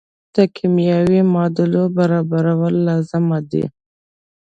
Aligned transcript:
د 0.35 0.37
کیمیاوي 0.55 1.19
معادلو 1.33 1.83
برابرول 1.97 2.75
لازم 2.87 3.25
دي. 3.51 3.65